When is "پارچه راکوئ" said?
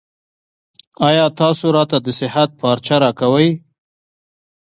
2.59-3.49